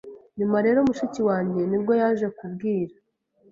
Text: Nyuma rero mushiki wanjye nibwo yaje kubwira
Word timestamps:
Nyuma 0.37 0.57
rero 0.65 0.79
mushiki 0.87 1.21
wanjye 1.29 1.61
nibwo 1.69 1.93
yaje 2.01 2.27
kubwira 2.37 2.93